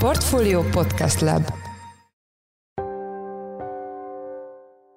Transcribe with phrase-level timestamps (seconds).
[0.00, 1.52] Portfolio Podcast Lab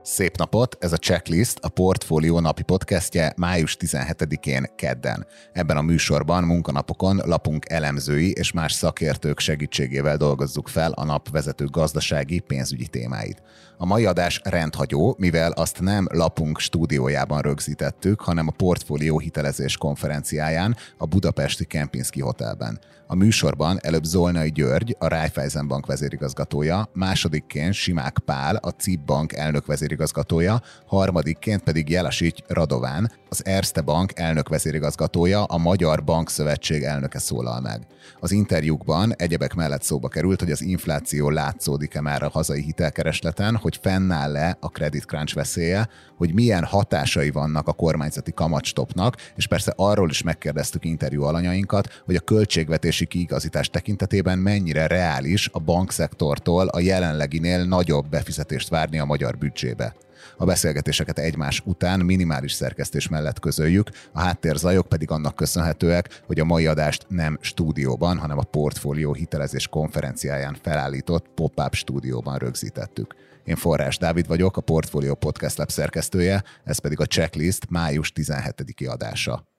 [0.06, 0.78] Szép napot!
[0.80, 5.26] Ez a Checklist, a Portfólió napi podcastje május 17-én kedden.
[5.54, 11.66] Ebben a műsorban munkanapokon lapunk elemzői és más szakértők segítségével dolgozzuk fel a nap vezető
[11.66, 13.42] gazdasági pénzügyi témáit.
[13.84, 20.76] A mai adás rendhagyó, mivel azt nem lapunk stúdiójában rögzítettük, hanem a Portfólió hitelezés konferenciáján
[20.98, 22.80] a budapesti Kempinski Hotelben.
[23.08, 29.34] A műsorban előbb Zolnai György, a Raiffeisen Bank vezérigazgatója, másodikként Simák Pál, a CIP Bank
[29.34, 36.84] elnök vezérigazgatója, harmadikként pedig Jelasics Radován, az Erste Bank elnök vezérigazgatója, a Magyar Bank Szövetség
[36.84, 37.88] elnöke szólal meg.
[38.20, 43.73] Az interjúkban egyebek mellett szóba került, hogy az infláció látszódik-e már a hazai hitelkeresleten, hogy
[43.82, 45.88] fennáll-e a credit crunch veszélye,
[46.18, 52.16] hogy milyen hatásai vannak a kormányzati kamatstopnak, és persze arról is megkérdeztük interjú alanyainkat, hogy
[52.16, 59.38] a költségvetési kiigazítás tekintetében mennyire reális a bankszektortól a jelenleginél nagyobb befizetést várni a magyar
[59.38, 59.94] büdzsébe.
[60.38, 66.46] A beszélgetéseket egymás után minimális szerkesztés mellett közöljük, a háttérzajok pedig annak köszönhetőek, hogy a
[66.46, 73.16] mai adást nem stúdióban, hanem a portfólió hitelezés konferenciáján felállított pop-up stúdióban rögzítettük.
[73.46, 78.90] Én Forrás Dávid vagyok, a Portfolio Podcast Lab szerkesztője, ez pedig a checklist május 17-i
[78.90, 79.53] adása.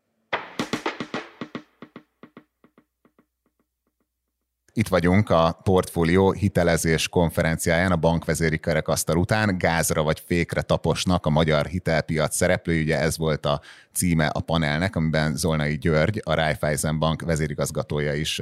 [4.77, 9.59] Itt vagyunk a portfólió hitelezés konferenciáján a bankvezéri kerekasztal után.
[9.59, 13.61] Gázra vagy fékre taposnak a magyar hitelpiac szereplői, ugye ez volt a
[13.93, 18.41] címe a panelnek, amiben Zolnai György, a Raiffeisen Bank vezérigazgatója is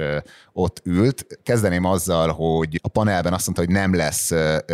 [0.53, 1.25] ott ült.
[1.43, 4.31] Kezdeném azzal, hogy a panelben azt mondta, hogy nem lesz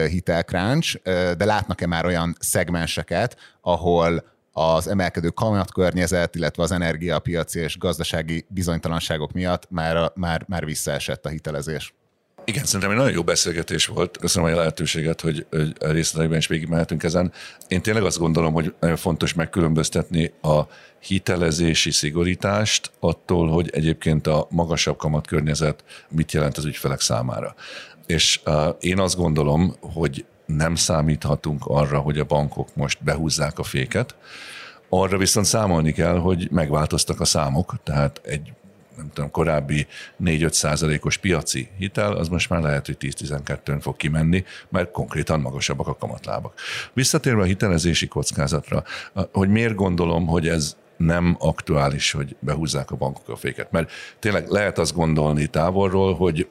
[0.09, 1.01] hitelkráncs,
[1.37, 9.31] de látnak-e már olyan szegmenseket, ahol az emelkedő kamatkörnyezet, illetve az energiapiaci és gazdasági bizonytalanságok
[9.31, 11.93] miatt már, már, már visszaesett a hitelezés.
[12.45, 14.17] Igen, szerintem egy nagyon jó beszélgetés volt.
[14.17, 17.31] Köszönöm a lehetőséget, hogy, hogy részletekben is végigmehetünk ezen.
[17.67, 20.61] Én tényleg azt gondolom, hogy nagyon fontos megkülönböztetni a
[20.99, 27.55] hitelezési szigorítást attól, hogy egyébként a magasabb kamatkörnyezet mit jelent az ügyfelek számára.
[28.05, 30.25] És uh, én azt gondolom, hogy
[30.57, 34.15] nem számíthatunk arra, hogy a bankok most behúzzák a féket.
[34.89, 38.53] Arra viszont számolni kell, hogy megváltoztak a számok, tehát egy
[38.95, 39.87] nem tudom, korábbi
[40.23, 45.87] 4-5 százalékos piaci hitel, az most már lehet, hogy 10-12-ön fog kimenni, mert konkrétan magasabbak
[45.87, 46.53] a kamatlábak.
[46.93, 48.83] Visszatérve a hitelezési kockázatra,
[49.31, 53.71] hogy miért gondolom, hogy ez nem aktuális, hogy behúzzák a bankok a féket.
[53.71, 56.47] Mert tényleg lehet azt gondolni távolról, hogy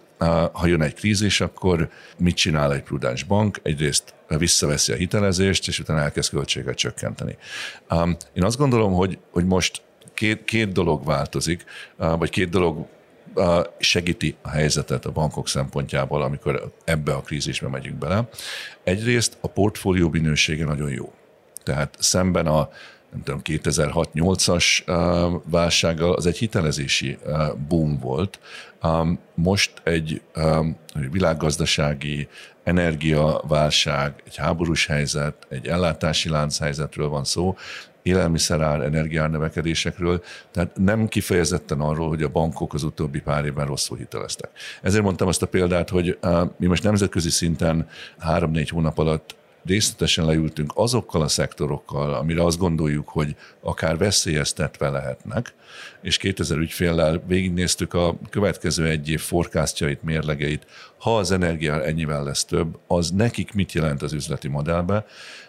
[0.52, 3.60] ha jön egy krízis, akkor mit csinál egy prudens bank?
[3.62, 7.36] Egyrészt visszaveszi a hitelezést, és utána elkezd költséget csökkenteni.
[8.32, 9.82] Én azt gondolom, hogy, hogy most
[10.14, 11.64] két, két dolog változik,
[11.96, 12.86] vagy két dolog
[13.78, 18.28] segíti a helyzetet a bankok szempontjából, amikor ebbe a krízisbe megyünk bele.
[18.84, 21.12] Egyrészt a portfólió minősége nagyon jó.
[21.62, 22.68] Tehát szemben a
[23.12, 24.82] nem tudom, 2006-8-as
[25.44, 27.18] válsággal, az egy hitelezési
[27.68, 28.40] boom volt.
[29.34, 30.22] Most egy
[31.10, 32.28] világgazdasági
[32.64, 37.56] energiaválság, egy háborús helyzet, egy ellátási helyzetről van szó,
[38.02, 43.96] élelmiszerár, energiár növekedésekről, tehát nem kifejezetten arról, hogy a bankok az utóbbi pár évben rosszul
[43.96, 44.50] hiteleztek.
[44.82, 46.18] Ezért mondtam azt a példát, hogy
[46.56, 49.36] mi most nemzetközi szinten három-négy hónap alatt
[49.68, 55.54] részletesen leültünk azokkal a szektorokkal, amire azt gondoljuk, hogy akár veszélyeztetve lehetnek,
[56.02, 60.66] és 2000 ügyféllel végignéztük a következő egy év forecastjait, mérlegeit.
[60.98, 65.06] Ha az energia ennyivel lesz több, az nekik mit jelent az üzleti modellbe?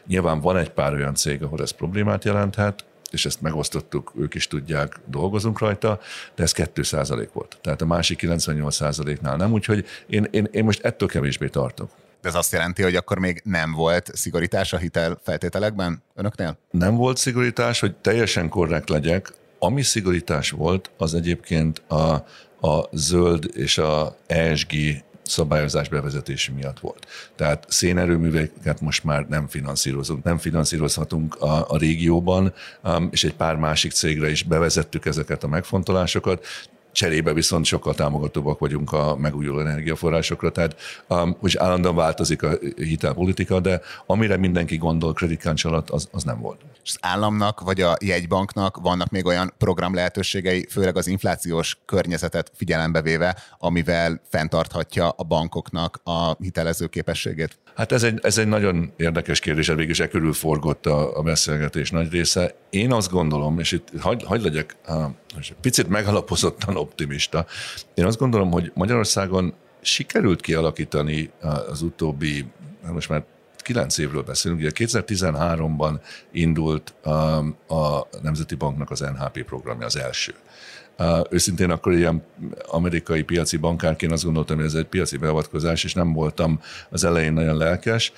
[0.08, 4.48] Nyilván van egy pár olyan cég, ahol ez problémát jelenthet, és ezt megosztottuk, ők is
[4.48, 6.00] tudják, dolgozunk rajta,
[6.36, 7.58] de ez 2% volt.
[7.62, 11.92] Tehát a másik 98%-nál nem, úgyhogy én, én, én most ettől kevésbé tartok.
[12.22, 16.58] De ez azt jelenti, hogy akkor még nem volt szigorítás a hitel feltételekben önöknél?
[16.72, 19.34] Nem volt szigorítás, hogy teljesen korrekt legyek.
[19.60, 22.14] Ami szigorítás volt, az egyébként a,
[22.68, 24.74] a zöld és a ESG
[25.30, 27.08] szabályozás bevezetési miatt volt.
[27.36, 32.54] Tehát szénerőműveket most már nem finanszírozunk, nem finanszírozhatunk a, a régióban,
[33.12, 36.46] és egy pár másik cégre is bevezettük ezeket a megfontolásokat.
[37.00, 40.76] Cserébe viszont sokkal támogatóbbak vagyunk a megújuló energiaforrásokra, tehát
[41.08, 46.40] um, hogy állandóan változik a hitelpolitika, de amire mindenki gondol kreditkáncs alatt, az, az nem
[46.40, 46.62] volt.
[46.84, 52.52] És az államnak vagy a jegybanknak vannak még olyan program lehetőségei, főleg az inflációs környezetet
[52.56, 57.58] figyelembe véve, amivel fenntarthatja a bankoknak a hitelező képességét?
[57.76, 61.22] Hát ez egy, ez egy nagyon érdekes kérdés, végül is e körül forgott a, a
[61.22, 62.56] beszélgetés nagy része.
[62.70, 64.78] Én azt gondolom, és itt hagyd hagy legyek
[65.36, 67.46] uh, picit megalapozottan optimista,
[67.94, 71.32] én azt gondolom, hogy Magyarországon sikerült kialakítani
[71.70, 72.46] az utóbbi,
[72.92, 73.24] most már
[73.58, 76.00] kilenc évről beszélünk, ugye 2013-ban
[76.32, 77.10] indult a,
[77.74, 80.34] a Nemzeti Banknak az NHP programja, az első.
[80.98, 82.24] Uh, őszintén akkor ilyen
[82.68, 86.60] amerikai piaci bankárként azt gondoltam, hogy ez egy piaci beavatkozás, és nem voltam
[86.90, 88.12] az elején nagyon lelkes,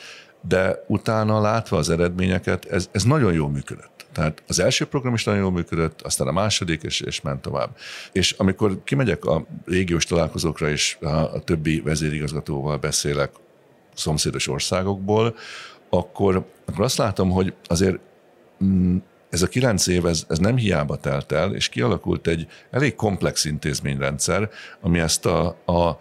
[0.47, 3.90] de utána látva az eredményeket, ez, ez nagyon jól működött.
[4.13, 7.77] Tehát az első program is nagyon jól működött, aztán a második, és, és ment tovább.
[8.11, 13.31] És amikor kimegyek a régiós találkozókra, és a, a többi vezérigazgatóval beszélek
[13.93, 15.35] szomszédos országokból,
[15.89, 17.99] akkor, akkor azt látom, hogy azért
[18.63, 18.97] mm,
[19.29, 23.45] ez a kilenc év, ez, ez nem hiába telt el, és kialakult egy elég komplex
[23.45, 24.49] intézményrendszer,
[24.81, 25.99] ami ezt a, a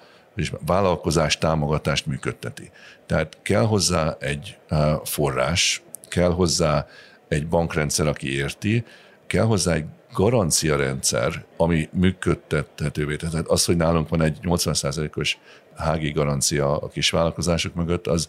[0.66, 2.70] vállalkozás támogatást működteti.
[3.06, 4.58] Tehát kell hozzá egy
[5.04, 6.86] forrás, kell hozzá
[7.30, 8.84] egy bankrendszer, aki érti,
[9.26, 13.16] kell hozzá egy garanciarendszer, ami működtethetővé.
[13.16, 15.38] Tehát az, hogy nálunk van egy 80%-os
[15.76, 18.28] hági garancia a kisvállalkozások mögött, az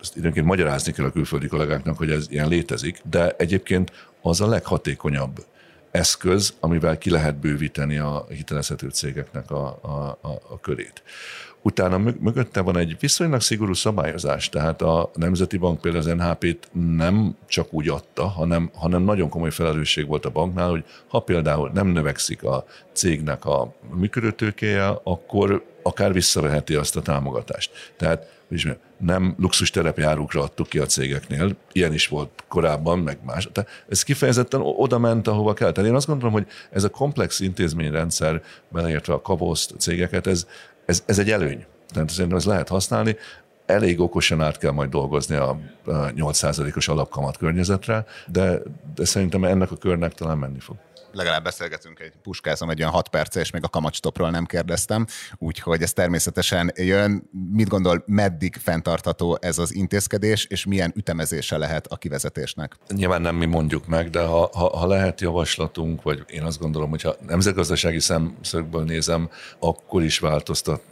[0.00, 3.92] azt időnként magyarázni kell a külföldi kollégáknak, hogy ez ilyen létezik, de egyébként
[4.22, 5.44] az a leghatékonyabb
[5.90, 11.02] eszköz, amivel ki lehet bővíteni a hitelezhető cégeknek a, a, a, a körét.
[11.68, 17.36] Utána mögötte van egy viszonylag szigorú szabályozás, tehát a Nemzeti Bank például az NHP-t nem
[17.46, 21.86] csak úgy adta, hanem, hanem nagyon komoly felelősség volt a banknál, hogy ha például nem
[21.86, 27.70] növekszik a cégnek a működőtőkéje, akkor akár visszaveheti azt a támogatást.
[27.96, 33.48] Tehát és nem luxus terepjárókra adtuk ki a cégeknél, ilyen is volt korábban, meg más.
[33.52, 35.72] Tehát ez kifejezetten oda ment, ahova kell.
[35.72, 40.46] Tehát én azt gondolom, hogy ez a komplex intézményrendszer, beleértve a kavoszt, a cégeket, ez,
[40.88, 41.66] ez, ez egy előny.
[41.92, 43.16] Tehát szerintem lehet használni.
[43.68, 48.58] Elég okosan át kell majd dolgozni a 8%-os alapkamat környezetre, de,
[48.94, 50.76] de szerintem ennek a körnek talán menni fog
[51.12, 55.06] legalább beszélgetünk egy puskázom egy olyan 6 perce, és még a kamatstopról nem kérdeztem,
[55.38, 57.30] úgyhogy ez természetesen jön.
[57.52, 62.76] Mit gondol, meddig fenntartható ez az intézkedés, és milyen ütemezése lehet a kivezetésnek?
[62.88, 66.90] Nyilván nem mi mondjuk meg, de ha, ha, ha lehet javaslatunk, vagy én azt gondolom,
[66.90, 70.82] hogy ha nemzetgazdasági szemszögből nézem, akkor is változtat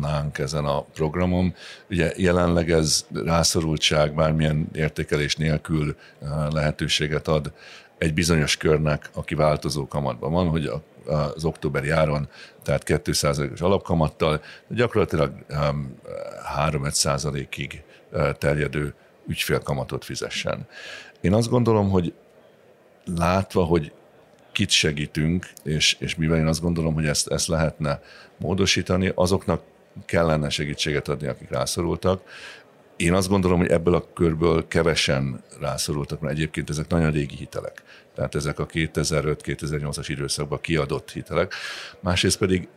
[0.00, 1.54] nánk ezen a programon.
[1.90, 7.52] Ugye jelenleg ez rászorultság bármilyen értékelés nélkül eh, lehetőséget ad
[7.98, 10.70] egy bizonyos körnek, aki változó kamatban van, hogy
[11.06, 12.28] az októberi áron,
[12.62, 15.32] tehát 2%-os alapkamattal, gyakorlatilag
[16.56, 18.94] 3-5%-ig eh, terjedő
[19.26, 20.66] ügyfélkamatot fizessen.
[21.20, 22.12] Én azt gondolom, hogy
[23.04, 23.92] látva, hogy
[24.52, 28.00] kit segítünk, és, és mivel én azt gondolom, hogy ezt, ezt lehetne
[28.40, 29.62] módosítani, azoknak
[30.06, 32.22] kellene segítséget adni, akik rászorultak.
[32.96, 37.82] Én azt gondolom, hogy ebből a körből kevesen rászorultak, mert egyébként ezek nagyon régi hitelek.
[38.14, 41.54] Tehát ezek a 2005-2008-as időszakban kiadott hitelek.
[42.00, 42.68] Másrészt pedig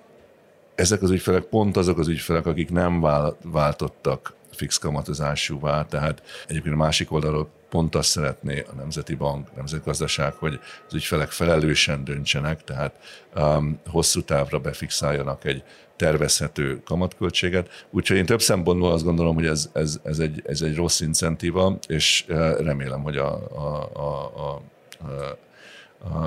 [0.75, 3.01] ezek az ügyfelek pont azok az ügyfelek, akik nem
[3.41, 10.33] váltottak fix kamatozásúvá, tehát egyébként a másik oldalról pont azt szeretné a Nemzeti Bank, Nemzetgazdaság,
[10.33, 12.95] hogy az ügyfelek felelősen döntsenek, tehát
[13.35, 15.63] um, hosszú távra befixáljanak egy
[15.95, 17.85] tervezhető kamatköltséget.
[17.89, 21.77] Úgyhogy én több szempontból azt gondolom, hogy ez, ez, ez, egy, ez egy rossz incentíva,
[21.87, 24.61] és uh, remélem, hogy a, a, a, a
[25.03, 25.37] a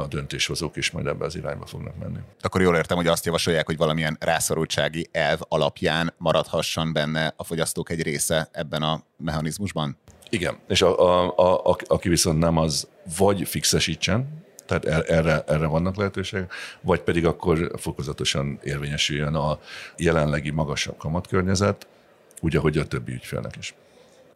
[0.09, 2.19] döntéshozók is majd ebbe az irányba fognak menni.
[2.41, 7.91] Akkor jól értem, hogy azt javasolják, hogy valamilyen rászorultsági elv alapján maradhasson benne a fogyasztók
[7.91, 9.99] egy része ebben a mechanizmusban?
[10.31, 15.67] Igen, és a, a, a, a, aki viszont nem, az vagy fixesítsen, tehát erre, erre
[15.67, 19.59] vannak lehetőségek, vagy pedig akkor fokozatosan érvényesüljön a
[19.97, 21.87] jelenlegi magasabb kamatkörnyezet,
[22.41, 23.75] úgy, ahogy a többi ügyfélnek is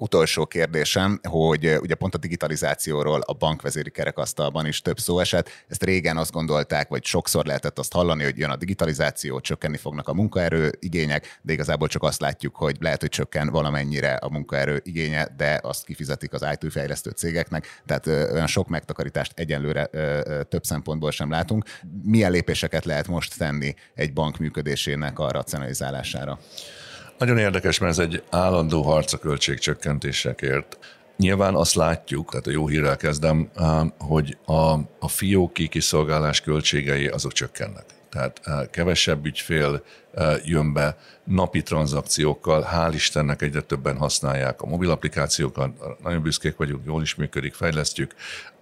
[0.00, 5.48] utolsó kérdésem, hogy ugye pont a digitalizációról a bankvezéri kerekasztalban is több szó esett.
[5.68, 10.08] Ezt régen azt gondolták, vagy sokszor lehetett azt hallani, hogy jön a digitalizáció, csökkenni fognak
[10.08, 14.80] a munkaerő igények, de igazából csak azt látjuk, hogy lehet, hogy csökken valamennyire a munkaerő
[14.84, 19.84] igénye, de azt kifizetik az IT fejlesztő cégeknek, tehát olyan sok megtakarítást egyenlőre
[20.44, 21.64] több szempontból sem látunk.
[22.02, 26.38] Milyen lépéseket lehet most tenni egy bank működésének a racionalizálására?
[27.20, 30.78] Nagyon érdekes, mert ez egy állandó harc a költségcsökkentésekért.
[31.16, 33.50] Nyilván azt látjuk, tehát a jó hírrel kezdem,
[33.98, 37.84] hogy a, a fióki kiszolgálás költségei azok csökkennek.
[38.10, 39.82] Tehát kevesebb ügyfél
[40.44, 45.70] jön be napi tranzakciókkal, hál' Istennek egyre többen használják a mobil applikációkat,
[46.02, 48.14] nagyon büszkék vagyunk, jól is működik, fejlesztjük,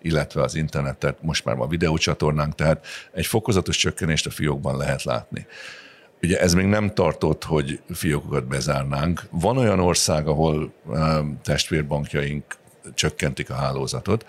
[0.02, 5.46] illetve az internetet, most már a videócsatornánk, tehát egy fokozatos csökkenést a fiókban lehet látni.
[6.22, 9.22] Ugye ez még nem tartott, hogy fiókokat bezárnánk.
[9.30, 10.72] Van olyan ország, ahol
[11.42, 12.44] testvérbankjaink
[12.94, 14.26] csökkentik a hálózatot.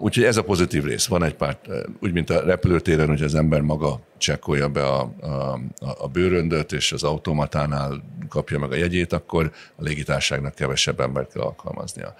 [0.00, 1.06] Úgyhogy ez a pozitív rész.
[1.06, 1.58] Van egy pár,
[2.00, 5.60] úgy mint a repülőtéren, hogy az ember maga csekkolja be a, a,
[5.98, 11.42] a bőröndöt, és az automatánál kapja meg a jegyét, akkor a légitárságnak kevesebb embert kell
[11.42, 12.14] alkalmaznia.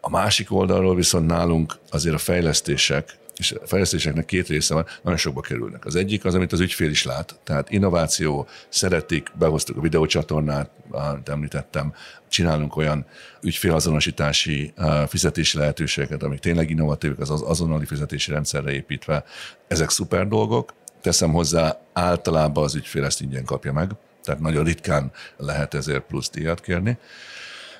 [0.00, 5.18] A másik oldalról viszont nálunk azért a fejlesztések és a fejlesztéseknek két része van, nagyon
[5.18, 5.84] sokba kerülnek.
[5.84, 11.28] Az egyik az, amit az ügyfél is lát, tehát innováció, szeretik, behoztuk a videócsatornát, amit
[11.28, 11.94] említettem,
[12.28, 13.06] csinálunk olyan
[13.42, 14.72] ügyfélazonosítási
[15.08, 19.24] fizetési lehetőségeket, amik tényleg innovatívak, az azonnali fizetési rendszerre építve.
[19.68, 23.90] Ezek szuper dolgok, teszem hozzá, általában az ügyfél ezt ingyen kapja meg,
[24.22, 26.98] tehát nagyon ritkán lehet ezért plusz díjat kérni.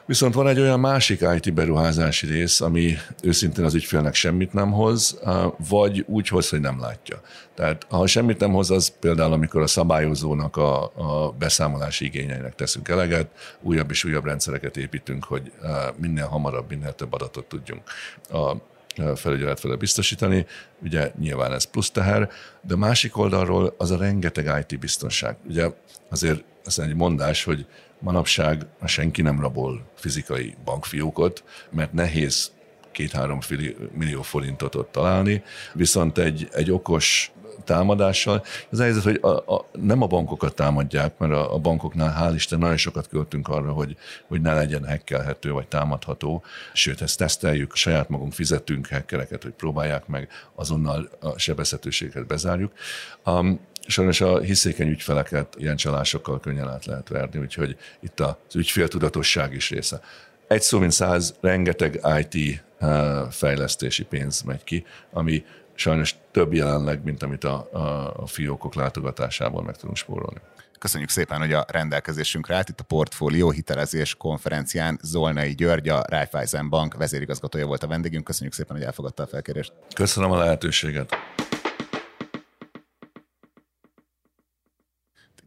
[0.07, 5.19] Viszont van egy olyan másik IT beruházási rész, ami őszintén az ügyfélnek semmit nem hoz,
[5.69, 7.21] vagy úgy hoz, hogy nem látja.
[7.55, 12.89] Tehát ha semmit nem hoz, az például, amikor a szabályozónak a, a beszámolási igényeinek teszünk
[12.89, 15.53] eleget, újabb és újabb rendszereket építünk, hogy
[15.97, 17.83] minél hamarabb, minél több adatot tudjunk
[18.29, 18.57] a
[19.15, 20.47] felügyelet fele biztosítani.
[20.83, 22.31] Ugye nyilván ez plusz teher,
[22.63, 25.37] de másik oldalról az a rengeteg IT biztonság.
[25.49, 25.71] Ugye
[26.11, 27.67] azért az egy mondás, hogy
[28.05, 32.53] manapság senki nem rabol fizikai bankfiókot, mert nehéz
[32.93, 33.39] két-három
[33.93, 35.43] millió forintot ott találni,
[35.73, 37.33] viszont egy, egy okos
[37.65, 38.45] támadással.
[38.71, 42.59] Az helyzet, hogy a, a, nem a bankokat támadják, mert a, a bankoknál hál' Isten
[42.59, 43.97] nagyon sokat költünk arra, hogy,
[44.27, 46.43] hogy ne legyen hekkelhető vagy támadható,
[46.73, 52.73] sőt, ezt teszteljük, saját magunk fizetünk hekkereket, hogy próbálják meg, azonnal a sebezhetőséget bezárjuk.
[53.25, 58.89] Um, sajnos a hiszékeny ügyfeleket ilyen csalásokkal könnyen át lehet verni, úgyhogy itt az ügyfél
[58.89, 60.01] tudatosság is része.
[60.49, 67.05] Egy szó mint száz, rengeteg IT eh, fejlesztési pénz megy ki, ami sajnos több jelenleg,
[67.05, 67.79] mint amit a, a,
[68.17, 70.41] a fiókok látogatásából meg tudunk spórolni.
[70.79, 72.69] Köszönjük szépen, hogy a rendelkezésünkre állt.
[72.69, 78.25] Itt a Portfólió hitelezés konferencián Zolnai György, a Raiffeisen Bank vezérigazgatója volt a vendégünk.
[78.25, 79.73] Köszönjük szépen, hogy elfogadta a felkérést.
[79.95, 81.17] Köszönöm a lehetőséget.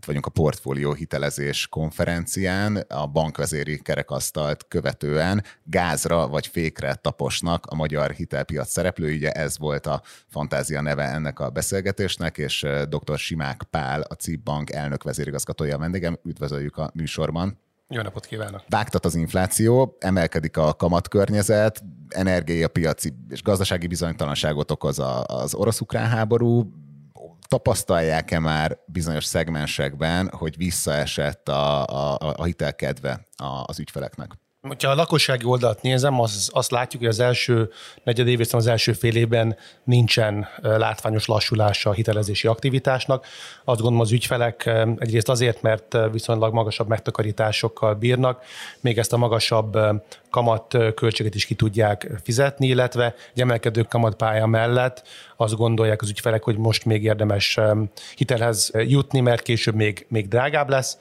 [0.07, 8.11] Vagyunk a portfólió hitelezés konferencián, a bankvezéri kerekasztalt követően gázra vagy fékre taposnak a magyar
[8.11, 13.17] hitelpiac szereplői, ugye ez volt a fantázia neve ennek a beszélgetésnek, és dr.
[13.17, 17.59] Simák Pál, a CIP Bank elnök vezérigazgatója a vendégem, üdvözöljük a műsorban.
[17.89, 18.63] Jó napot kívánok!
[18.69, 26.71] Vágtat az infláció, emelkedik a kamatkörnyezet, energiapiaci és gazdasági bizonytalanságot okoz az orosz-ukrán háború,
[27.47, 33.27] tapasztalják-e már bizonyos szegmensekben, hogy visszaesett a, a, a hitelkedve
[33.65, 34.31] az ügyfeleknek?
[34.61, 37.69] Ha a lakossági oldalt nézem, az, azt látjuk, hogy az első
[38.03, 43.25] negyed év, az első fél évben nincsen látványos lassulása a hitelezési aktivitásnak.
[43.63, 48.43] Azt gondolom az ügyfelek egyrészt azért, mert viszonylag magasabb megtakarításokkal bírnak,
[48.81, 49.77] még ezt a magasabb
[50.29, 55.07] kamat költséget is ki tudják fizetni, illetve egy emelkedő kamatpálya mellett
[55.37, 57.59] azt gondolják az ügyfelek, hogy most még érdemes
[58.15, 60.97] hitelhez jutni, mert később még, még drágább lesz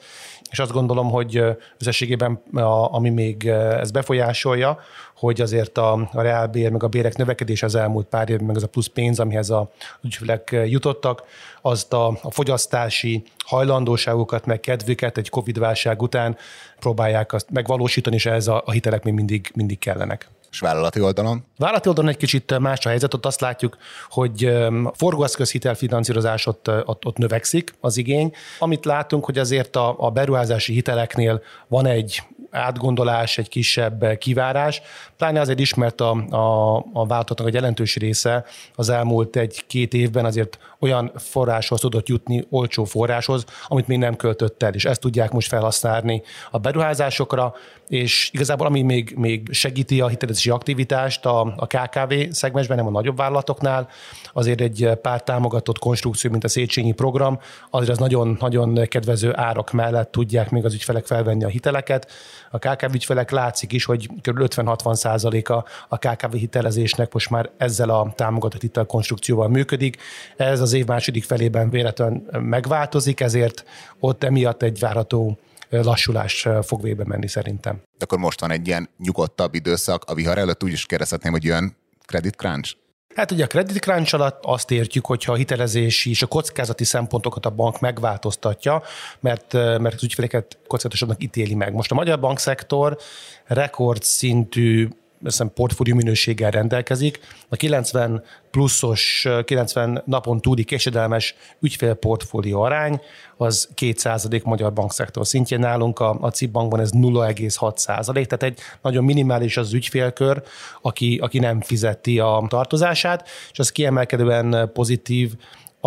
[0.51, 1.43] és azt gondolom, hogy
[1.79, 4.79] összességében a, ami még ez befolyásolja,
[5.15, 8.63] hogy azért a, a reálbér, meg a bérek növekedése az elmúlt pár évben, meg az
[8.63, 9.71] a plusz pénz, amihez a
[10.03, 11.23] ügyfelek jutottak,
[11.61, 16.37] azt a, a fogyasztási hajlandóságukat, meg kedvüket egy Covid-válság után
[16.79, 20.29] próbálják azt megvalósítani, és ez a, a hitelek még mindig, mindig kellenek.
[20.51, 21.45] És vállalati oldalon?
[21.57, 23.77] Vállalati oldalon egy kicsit más a helyzet, ott azt látjuk,
[24.09, 24.53] hogy
[24.93, 28.31] forgóeszköz hitelfinanszírozás ott, ott, ott növekszik az igény.
[28.59, 34.81] Amit látunk, hogy azért a, a beruházási hiteleknél van egy átgondolás, egy kisebb kivárás,
[35.17, 40.25] pláne azért is, mert a, a, a vállalatoknak a jelentős része az elmúlt egy-két évben
[40.25, 45.31] azért olyan forráshoz tudott jutni, olcsó forráshoz, amit még nem költött el, és ezt tudják
[45.31, 47.55] most felhasználni a beruházásokra,
[47.87, 50.07] és igazából ami még, még segíti a
[50.37, 53.87] hitelezési aktivitást a, a KKV szegmensben, nem a nagyobb vállalatoknál,
[54.33, 57.39] azért egy pár támogatott konstrukció, mint a Széchenyi program,
[57.69, 62.11] azért az nagyon-nagyon kedvező árak mellett tudják még az ügyfelek felvenni a hiteleket.
[62.51, 64.39] A KKV ügyfelek látszik is, hogy kb.
[64.39, 69.97] 50-60 százaléka a KKV hitelezésnek most már ezzel a támogatott hitelkonstrukcióval működik.
[70.37, 73.65] Ez az év második felében véletlenül megváltozik, ezért
[73.99, 75.37] ott emiatt egy várható
[75.69, 77.75] lassulás fog végbe menni szerintem.
[77.75, 81.43] De akkor most van egy ilyen nyugodtabb időszak, a vihar előtt úgy is kérdezhetném, hogy
[81.43, 82.75] jön credit crunch?
[83.15, 87.45] Hát ugye a credit crunch alatt azt értjük, hogyha a hitelezési és a kockázati szempontokat
[87.45, 88.83] a bank megváltoztatja,
[89.19, 91.73] mert, mert az ügyfeleket kockázatosabbnak ítéli meg.
[91.73, 92.97] Most a magyar bankszektor
[93.45, 94.87] rekordszintű
[95.23, 97.19] hiszem portfólió minőséggel rendelkezik.
[97.49, 103.01] A 90 pluszos, 90 napon túli késedelmes ügyfélportfólió arány
[103.37, 109.03] az 2 magyar bankszektor szintjén nálunk, a, a CIP bankban ez 0,6 tehát egy nagyon
[109.03, 110.43] minimális az ügyfélkör,
[110.81, 115.33] aki, aki nem fizeti a tartozását, és az kiemelkedően pozitív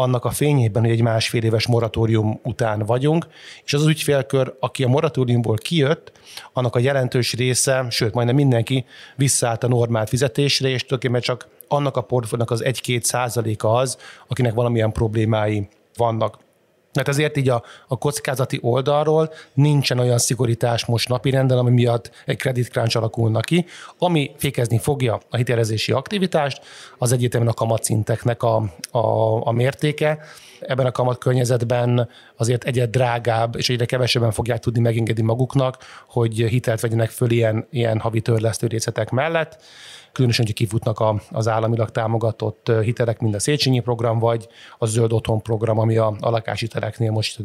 [0.00, 3.26] annak a fényében, hogy egy másfél éves moratórium után vagyunk,
[3.64, 6.12] és az, az ügyfélkör, aki a moratóriumból kijött,
[6.52, 8.84] annak a jelentős része, sőt, majdnem mindenki
[9.16, 14.54] visszaállt a normál fizetésre, és tulajdonképpen csak annak a portfóliónak az 1-2 százaléka az, akinek
[14.54, 16.38] valamilyen problémái vannak.
[16.92, 22.36] Mert ezért így a, a kockázati oldalról nincsen olyan szigorítás most napirenden, ami miatt egy
[22.36, 23.66] credit crunch alakulna ki.
[23.98, 26.62] Ami fékezni fogja a hitelezési aktivitást,
[26.98, 28.56] az egyértelműen a kamatszinteknek a,
[28.90, 30.18] a, a mértéke.
[30.60, 36.34] Ebben a kamat környezetben azért egyre drágább, és egyre kevesebben fogják tudni megengedni maguknak, hogy
[36.34, 39.62] hitelt vegyenek föl ilyen, ilyen havi törlesztő részletek mellett
[40.20, 44.48] különösen, hogy kifutnak a, az államilag támogatott hitelek, mint a Széchenyi program, vagy
[44.78, 47.42] a Zöld Otthon program, ami a, a lakáshiteleknél most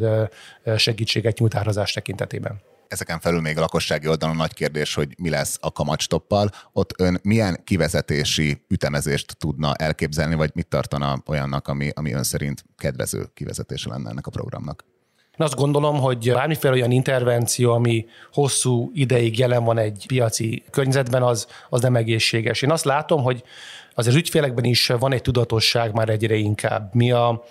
[0.77, 2.61] segítséget nyújt árazás tekintetében.
[2.87, 6.49] Ezeken felül még a lakossági oldalon nagy kérdés, hogy mi lesz a kamatstoppal.
[6.71, 12.63] Ott ön milyen kivezetési ütemezést tudna elképzelni, vagy mit tartana olyannak, ami, ami ön szerint
[12.77, 14.85] kedvező kivezetése lenne ennek a programnak?
[15.37, 21.23] Én azt gondolom, hogy bármiféle olyan intervenció, ami hosszú ideig jelen van egy piaci környezetben,
[21.23, 22.61] az, az nem egészséges.
[22.61, 23.43] Én azt látom, hogy
[23.93, 26.93] az ügyfélekben is van egy tudatosság már egyre inkább.
[26.93, 27.43] Mi a,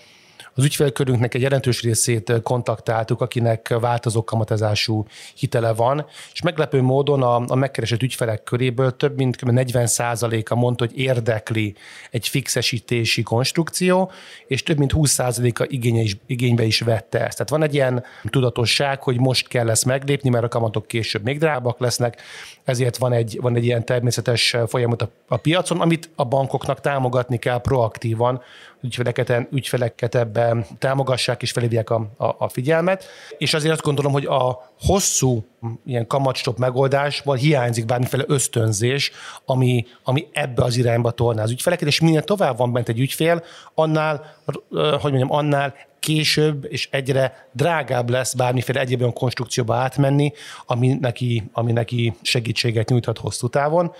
[0.54, 7.44] az ügyfélkörünknek egy jelentős részét kontaktáltuk, akinek változó kamatozású hitele van, és meglepő módon a,
[7.46, 11.74] a megkeresett ügyfelek köréből több mint 40%-a mondta, hogy érdekli
[12.10, 14.10] egy fixesítési konstrukció,
[14.46, 17.32] és több mint 20%-a igénye is, igénybe is vette ezt.
[17.32, 21.38] Tehát van egy ilyen tudatosság, hogy most kell ezt meglépni, mert a kamatok később még
[21.38, 22.22] drábak lesznek,
[22.64, 27.38] ezért van egy, van egy ilyen természetes folyamat a, a piacon, amit a bankoknak támogatni
[27.38, 28.42] kell proaktívan,
[28.82, 33.04] ügyfeleket, ügyfeleket ebben támogassák és felhívják a, a, a figyelmet.
[33.38, 35.44] És azért azt gondolom, hogy a hosszú
[35.86, 39.12] ilyen kamatstop megoldásban hiányzik bármiféle ösztönzés,
[39.44, 43.44] ami, ami ebbe az irányba tolná az ügyfeleket, és minél tovább van bent egy ügyfél,
[43.74, 44.36] annál,
[44.70, 45.74] hogy mondjam, annál
[46.04, 50.32] később és egyre drágább lesz bármiféle egyéb olyan konstrukcióba átmenni,
[50.66, 53.92] ami neki, ami neki segítséget nyújthat hosszú távon.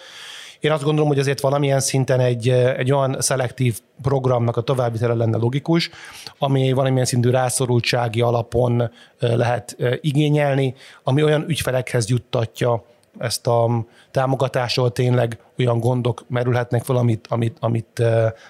[0.60, 5.36] Én azt gondolom, hogy azért valamilyen szinten egy, egy olyan szelektív programnak a továbbvitele lenne
[5.36, 5.90] logikus,
[6.38, 12.84] ami valamilyen szintű rászorultsági alapon lehet igényelni, ami olyan ügyfelekhez juttatja
[13.18, 18.02] ezt a támogatásról tényleg olyan gondok merülhetnek fel, amit, amit, amit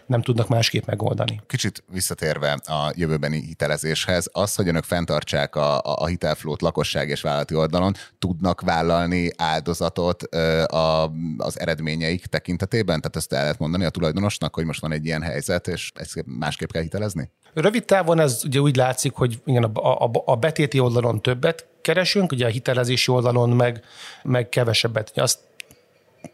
[0.06, 1.40] nem tudnak másképp megoldani.
[1.46, 7.54] Kicsit visszatérve a jövőbeni hitelezéshez, az, hogy önök fenntartsák a, a hitelflót lakosság és vállalati
[7.54, 13.00] oldalon, tudnak vállalni áldozatot a, az eredményeik tekintetében?
[13.00, 16.24] Tehát ezt el lehet mondani a tulajdonosnak, hogy most van egy ilyen helyzet, és ezt
[16.26, 17.30] másképp kell hitelezni?
[17.54, 22.32] Rövid távon ez ugye úgy látszik, hogy igen, a, a, a betéti oldalon többet keresünk,
[22.32, 23.84] ugye a hitelezési oldalon meg,
[24.22, 25.12] meg kevesebbet.
[25.14, 25.38] Azt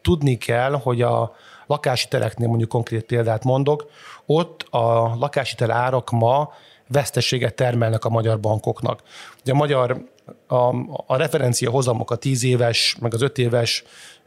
[0.02, 1.34] tudni kell, hogy a
[1.66, 3.90] lakáshiteleknél mondjuk konkrét példát mondok,
[4.26, 6.52] ott a lakáshitel árak ma
[6.88, 9.02] veszteséget termelnek a magyar bankoknak.
[9.40, 10.04] Ugye a magyar
[10.46, 10.74] a,
[11.06, 13.84] a referencia hozamok a 10 éves, meg az 5 éves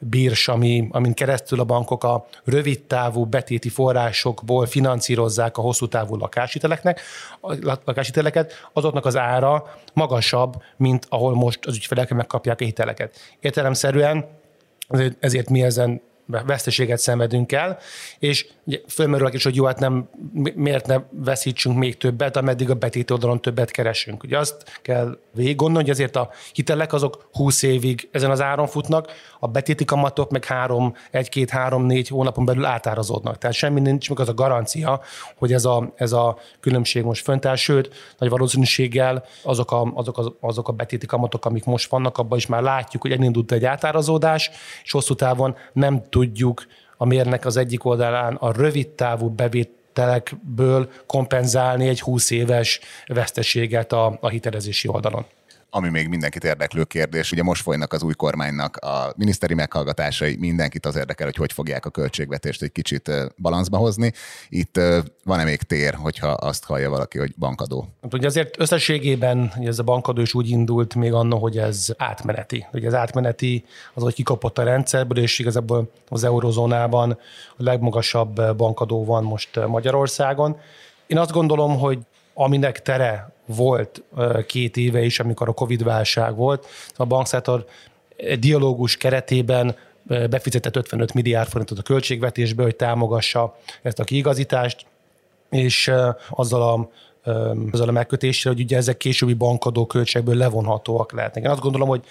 [0.10, 6.16] bírs, ami, amin keresztül a bankok a rövid távú betéti forrásokból finanszírozzák a hosszú távú
[6.16, 7.02] lakáshiteleknek,
[7.42, 13.16] a lakáshiteleket, azoknak az ára magasabb, mint ahol most az ügyfelek megkapják a hiteleket.
[13.40, 14.26] Értelemszerűen
[15.20, 17.78] ezért mi ezen veszteséget szenvedünk el,
[18.20, 18.48] és
[18.88, 20.10] fölmerül is, hogy jó, hát nem,
[20.56, 24.24] miért ne veszítsünk még többet, ameddig a betét oldalon többet keresünk.
[24.24, 28.68] Ugye azt kell végig gondolni, hogy azért a hitelek azok 20 évig ezen az áron
[28.68, 33.38] futnak, a betéti kamatok meg három, egy-két, három, négy hónapon belül átárazódnak.
[33.38, 35.02] Tehát semmi nincs meg az a garancia,
[35.36, 40.18] hogy ez a, ez a különbség most fönt áll, sőt, nagy valószínűséggel azok a, azok,
[40.18, 43.66] a, azok a betéti kamatok, amik most vannak, abban is már látjuk, hogy elindult egy
[43.66, 44.50] átárazódás,
[44.84, 46.66] és hosszú távon nem tudjuk
[46.98, 54.18] a mérnek az egyik oldalán a rövid távú bevételekből kompenzálni egy 20 éves veszteséget a,
[54.22, 55.26] a hitelezési oldalon
[55.76, 57.32] ami még mindenkit érdeklő kérdés.
[57.32, 61.86] Ugye most folynak az új kormánynak a miniszteri meghallgatásai, mindenkit az érdekel, hogy hogy fogják
[61.86, 64.12] a költségvetést egy kicsit balanszba hozni.
[64.50, 64.80] Itt
[65.24, 67.88] van-e még tér, hogyha azt hallja valaki, hogy bankadó?
[68.02, 71.88] Hát ugye azért összességében hogy ez a bankadó is úgy indult még anno, hogy ez
[71.98, 72.66] átmeneti.
[72.74, 77.18] Ugye ez átmeneti az, hogy kikapott a rendszerből, és igazából az eurozónában
[77.58, 80.58] a legmagasabb bankadó van most Magyarországon.
[81.08, 82.00] Én azt gondolom, hogy
[82.34, 84.04] aminek tere volt
[84.48, 86.68] két éve is, amikor a Covid-válság volt.
[86.96, 87.66] A bankszektor
[88.40, 89.76] dialógus keretében
[90.30, 94.86] befizetett 55 milliárd forintot a költségvetésbe, hogy támogassa ezt a kiigazítást,
[95.50, 95.92] és
[96.30, 96.90] azzal a
[97.72, 101.44] azzal a megkötéssel, hogy ugye ezek későbbi bankadó költségből levonhatóak lehetnek.
[101.44, 102.04] Én azt gondolom, hogy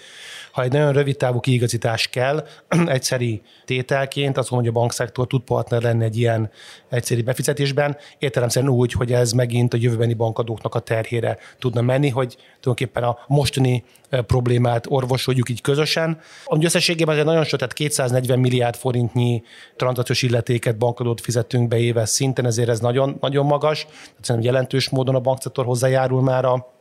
[0.51, 2.47] ha egy nagyon rövid távú kiigazítás kell,
[2.85, 6.51] egyszeri tételként, azt mondom, hogy a bankszektor tud partner lenni egy ilyen
[6.89, 12.37] egyszeri befizetésben, értelemszerűen úgy, hogy ez megint a jövőbeni bankadóknak a terhére tudna menni, hogy
[12.59, 13.83] tulajdonképpen a mostani
[14.21, 16.19] problémát orvosoljuk így közösen.
[16.45, 19.43] Ami összességében azért nagyon sok, tehát 240 milliárd forintnyi
[19.75, 23.87] tranzakciós illetéket bankadót fizetünk be éves szinten, ezért ez nagyon, nagyon magas.
[24.21, 26.72] Tehát jelentős módon a bankszektor hozzájárul már a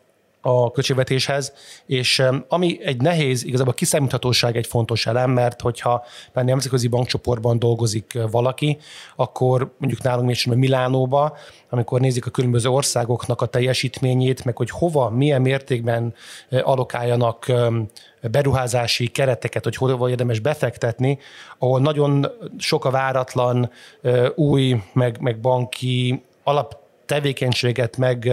[0.42, 1.52] a költségvetéshez,
[1.86, 7.58] és ami egy nehéz, igazából a kiszámíthatóság egy fontos elem, mert hogyha már nemzetközi bankcsoportban
[7.58, 8.78] dolgozik valaki,
[9.16, 11.36] akkor mondjuk nálunk még Milánóba,
[11.70, 16.14] amikor nézik a különböző országoknak a teljesítményét, meg hogy hova, milyen mértékben
[16.62, 17.52] alokáljanak
[18.30, 21.18] beruházási kereteket, hogy hova érdemes befektetni,
[21.58, 22.26] ahol nagyon
[22.58, 23.70] sok a váratlan
[24.34, 26.81] új, meg, meg banki alap
[27.12, 28.32] tevékenységet meg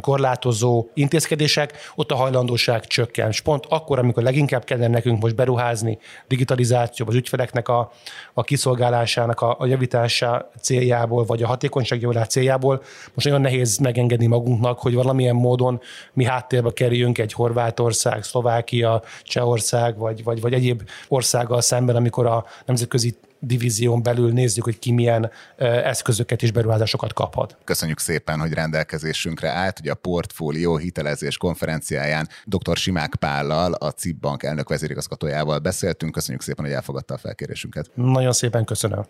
[0.00, 3.28] korlátozó intézkedések, ott a hajlandóság csökken.
[3.28, 7.92] És pont akkor, amikor leginkább kellene nekünk most beruházni digitalizáció, az ügyfeleknek a,
[8.34, 12.82] a kiszolgálásának a, a javítása céljából, vagy a hatékonyság javulás céljából,
[13.14, 15.80] most nagyon nehéz megengedni magunknak, hogy valamilyen módon
[16.12, 22.44] mi háttérbe kerüljünk egy Horvátország, Szlovákia, Csehország, vagy, vagy, vagy egyéb országgal szemben, amikor a
[22.66, 27.56] nemzetközi divízión belül nézzük, hogy ki milyen eszközöket és beruházásokat kaphat.
[27.64, 29.80] Köszönjük szépen, hogy rendelkezésünkre állt.
[29.80, 32.76] Ugye a portfólió hitelezés konferenciáján dr.
[32.76, 36.12] Simák Pállal, a CIP Bank elnök vezérigazgatójával beszéltünk.
[36.12, 37.90] Köszönjük szépen, hogy elfogadta a felkérésünket.
[37.94, 39.04] Nagyon szépen köszönöm.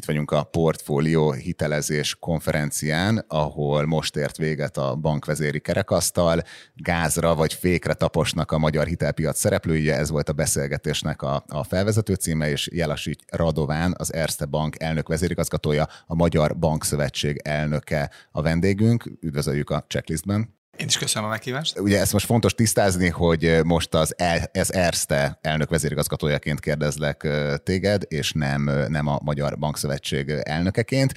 [0.00, 6.42] Itt vagyunk a portfólió hitelezés konferencián, ahol most ért véget a bankvezéri kerekasztal,
[6.74, 12.14] gázra vagy fékre taposnak a magyar hitelpiac szereplői, ez volt a beszélgetésnek a, a felvezető
[12.14, 19.04] címe, és Jelasics Radován, az Erste Bank elnök vezérigazgatója, a Magyar Bankszövetség elnöke a vendégünk.
[19.20, 20.59] Üdvözöljük a checklistben.
[20.80, 21.78] Én is köszönöm a meghívást.
[21.78, 27.28] Ugye ezt most fontos tisztázni, hogy most az, el, ez Erste elnök vezérigazgatójaként kérdezlek
[27.62, 31.12] téged, és nem, nem a Magyar Bankszövetség elnökeként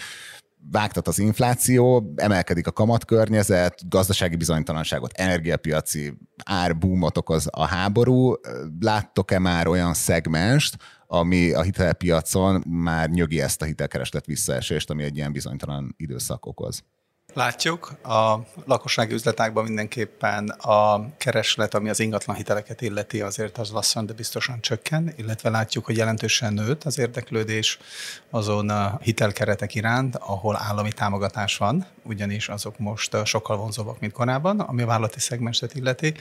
[0.72, 8.34] vágtat az infláció, emelkedik a kamatkörnyezet, gazdasági bizonytalanságot, energiapiaci árboomot okoz a háború.
[8.80, 15.18] Láttok-e már olyan szegmest, ami a hitelpiacon már nyögi ezt a hitelkereslet visszaesést, ami egy
[15.18, 16.84] ilyen bizonytalan időszak okoz?
[17.36, 24.06] Látjuk, a lakossági üzletákban mindenképpen a kereslet, ami az ingatlan hiteleket illeti, azért az lassan,
[24.06, 27.78] de biztosan csökken, illetve látjuk, hogy jelentősen nőtt az érdeklődés
[28.30, 34.60] azon a hitelkeretek iránt, ahol állami támogatás van, ugyanis azok most sokkal vonzóbbak, mint korábban,
[34.60, 36.14] ami a vállalati szegmenset illeti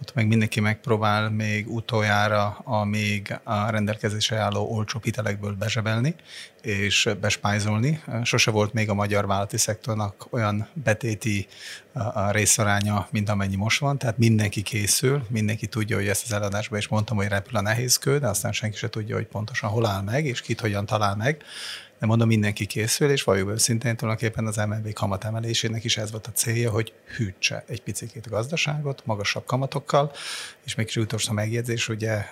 [0.00, 6.14] ott meg mindenki megpróbál még utoljára a még a rendelkezésre álló olcsó hitelekből bezsebelni
[6.62, 8.02] és bespájzolni.
[8.22, 11.46] Sose volt még a magyar vállalati szektornak olyan betéti
[12.30, 16.88] részaránya, mint amennyi most van, tehát mindenki készül, mindenki tudja, hogy ezt az eladásban is
[16.88, 20.26] mondtam, hogy repül a nehézkő, de aztán senki se tudja, hogy pontosan hol áll meg,
[20.26, 21.42] és kit hogyan talál meg
[21.98, 26.32] de mondom, mindenki készül, és valljuk őszintén tulajdonképpen az MLB kamatemelésének is ez volt a
[26.32, 30.12] célja, hogy hűtse egy picit a gazdaságot magasabb kamatokkal,
[30.64, 32.24] és mégis utolsó megjegyzés, ugye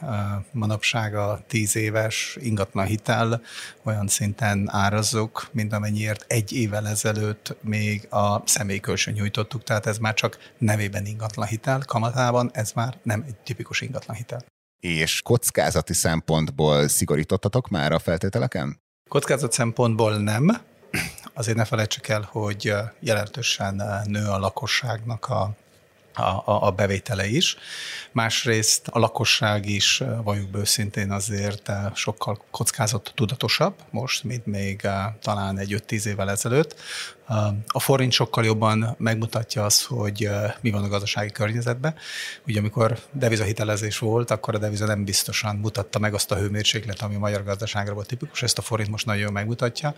[0.53, 3.43] manapság a tíz éves ingatlan hitel
[3.83, 10.15] olyan szinten árazzuk, mint amennyiért egy évvel ezelőtt még a személykölcsön nyújtottuk, tehát ez már
[10.15, 14.45] csak nevében ingatlan hitel, kamatában ez már nem egy tipikus ingatlan hitel.
[14.81, 18.83] És kockázati szempontból szigorítottatok már a feltételeken?
[19.15, 20.61] Kockázat szempontból nem.
[21.35, 25.51] Azért ne felejtsük el, hogy jelentősen nő a lakosságnak a
[26.17, 27.57] a, a bevétele is.
[28.13, 34.89] Másrészt a lakosság is, valljuk be őszintén, azért sokkal kockázat tudatosabb most, mint még
[35.21, 36.81] talán egy 5-10 évvel ezelőtt.
[37.67, 40.29] A forint sokkal jobban megmutatja azt, hogy
[40.61, 41.95] mi van a gazdasági környezetben.
[42.47, 47.15] Ugye amikor devizahitelezés volt, akkor a deviza nem biztosan mutatta meg azt a hőmérséklet, ami
[47.15, 48.43] a magyar gazdaságra volt tipikus.
[48.43, 49.95] Ezt a forint most nagyon jól megmutatja,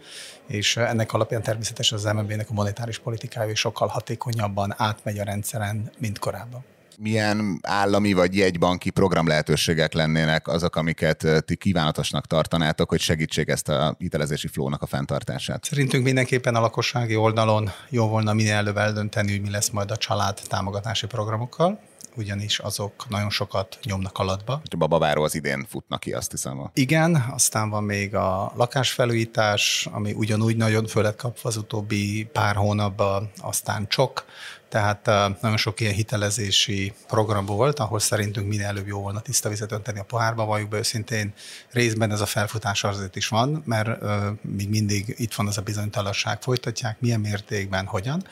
[0.47, 6.19] és ennek alapján természetesen az MNB-nek a monetáris politikája sokkal hatékonyabban átmegy a rendszeren, mint
[6.19, 6.65] korábban
[6.99, 13.69] milyen állami vagy jegybanki program lehetőségek lennének azok, amiket ti kívánatosnak tartanátok, hogy segítség ezt
[13.69, 15.65] a hitelezési flónak a fenntartását?
[15.65, 19.97] Szerintünk mindenképpen a lakossági oldalon jó volna minél előbb eldönteni, hogy mi lesz majd a
[19.97, 21.81] család támogatási programokkal
[22.17, 24.61] ugyanis azok nagyon sokat nyomnak alatba.
[24.79, 26.71] A babáról az idén futnak ki, azt hiszem.
[26.75, 32.57] Igen, aztán van még a lakásfelújítás, ami ugyanúgy nagyon föl lett kapva az utóbbi pár
[32.57, 34.25] hónapban, aztán csok,
[34.69, 35.07] Tehát
[35.41, 39.99] nagyon sok ilyen hitelezési program volt, ahol szerintünk minél előbb jó volna tiszta vizet önteni
[39.99, 41.33] a pohárba, valljuk be őszintén.
[41.71, 44.01] Részben ez a felfutás azért is van, mert
[44.43, 48.27] még mindig itt van az a bizonytalanság, folytatják, milyen mértékben, hogyan.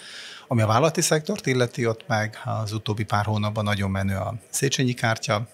[0.49, 4.93] Ami a vállalati szektort illeti, ott meg az utóbbi pár hónapban nagyon menő a Széchenyi
[4.93, 5.47] kártya, a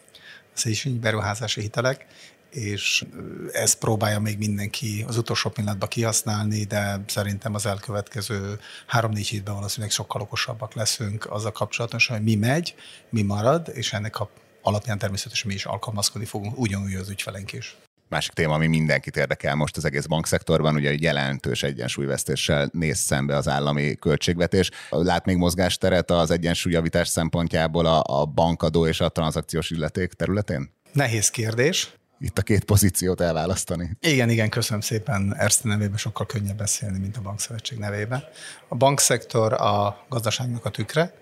[0.52, 2.06] Széchenyi beruházási hitelek,
[2.50, 3.04] és
[3.52, 9.92] ezt próbálja még mindenki az utolsó pillanatban kihasználni, de szerintem az elkövetkező három-négy hétben valószínűleg
[9.92, 12.74] sokkal okosabbak leszünk a kapcsolatosan, hogy mi megy,
[13.10, 14.30] mi marad, és ennek a
[14.62, 17.76] alapján természetesen mi is alkalmazkodni fogunk, ugyanúgy az ügyfeleink is.
[18.08, 23.36] Másik téma, ami mindenkit érdekel most az egész bankszektorban, ugye egy jelentős egyensúlyvesztéssel néz szembe
[23.36, 24.70] az állami költségvetés.
[24.90, 30.70] Lát még mozgásteret az egyensúlyjavítás szempontjából a, a bankadó és a tranzakciós illeték területén?
[30.92, 33.90] Nehéz kérdés itt a két pozíciót elválasztani.
[34.00, 35.34] Igen, igen, köszönöm szépen.
[35.36, 38.24] Erste nevében sokkal könnyebb beszélni, mint a bankszövetség nevében.
[38.68, 41.14] A bankszektor a gazdaságnak a tükre.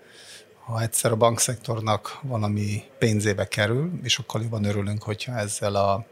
[0.65, 6.05] Ha egyszer a bankszektornak valami pénzébe kerül, és sokkal jobban örülünk, hogyha ezzel a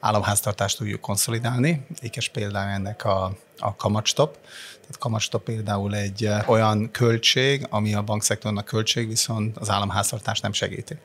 [0.00, 1.86] államháztartást tudjuk konszolidálni.
[2.00, 4.38] Ékes például ennek a, a kamatstop.
[4.80, 10.96] Tehát kamatstop például egy olyan költség, ami a bankszektornak költség, viszont az államháztartást nem segíti.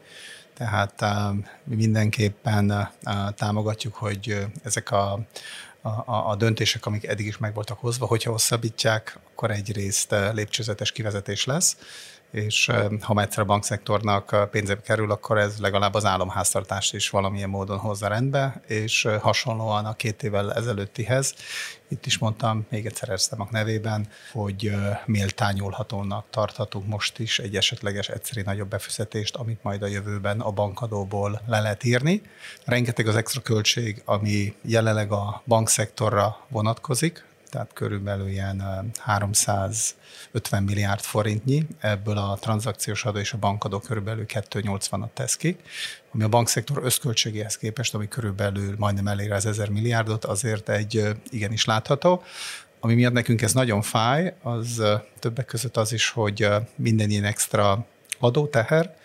[0.54, 1.04] Tehát
[1.64, 2.90] mi mindenképpen
[3.36, 5.20] támogatjuk, hogy ezek a,
[5.82, 11.46] a, a döntések, amik eddig is meg voltak hozva, hogyha hosszabbítják, akkor egyrészt lépcsőzetes kivezetés
[11.46, 11.78] lesz,
[12.34, 17.78] és ha egyszer a bankszektornak pénzbe kerül, akkor ez legalább az államháztartást is valamilyen módon
[17.78, 21.34] hozza rendbe, és hasonlóan a két évvel ezelőttihez,
[21.88, 24.72] itt is mondtam, még egyszer Erztemak nevében, hogy
[25.06, 31.42] méltányolhatónak tarthatunk most is egy esetleges egyszerű nagyobb befizetést, amit majd a jövőben a bankadóból
[31.48, 32.22] le lehet írni.
[32.66, 41.68] Rengeteg az extra költség, ami jelenleg a bankszektorra vonatkozik, tehát körülbelül ilyen 350 milliárd forintnyi,
[41.80, 45.58] ebből a tranzakciós adó és a bankadó körülbelül 280-at tesz ki,
[46.14, 51.66] ami a bankszektor összköltségéhez képest, ami körülbelül majdnem elér az 1000 milliárdot, azért egy igenis
[51.66, 52.24] látható.
[52.80, 54.82] Ami miatt nekünk ez nagyon fáj, az
[55.20, 57.86] többek között az is, hogy minden ilyen extra
[58.20, 58.96] adóteher,